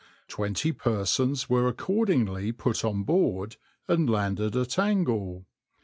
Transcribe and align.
Twenty 0.27 0.71
persons 0.71 1.47
were 1.47 1.67
accordingly 1.67 2.51
put 2.51 2.83
on 2.83 3.03
board 3.03 3.57
and 3.87 4.09
landed 4.09 4.55
at 4.55 4.79
Angle. 4.79 5.45